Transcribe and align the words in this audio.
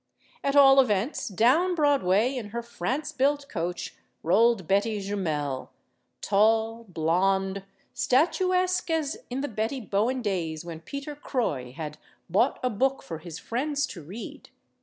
At 0.43 0.55
all 0.55 0.79
events, 0.81 1.27
down 1.27 1.75
Broadway 1.75 2.35
in 2.35 2.47
her 2.49 2.63
France 2.63 3.11
built 3.11 3.47
coach 3.47 3.95
rolled 4.23 4.67
Betty 4.67 4.99
Jumel 4.99 5.69
tall, 6.21 6.85
blond, 6.89 7.63
statuesque 7.93 8.89
as 8.89 9.17
in 9.29 9.41
the 9.41 9.47
Betty 9.47 9.79
Bowen 9.79 10.23
days 10.23 10.65
when 10.65 10.79
Peter 10.79 11.15
Croix 11.15 11.71
had 11.73 11.99
"bought 12.31 12.59
a 12.63 12.69
book 12.71 13.03
for 13.03 13.19
his 13.19 13.37
friends 13.37 13.85
to 13.93 14.01
read." 14.01 14.49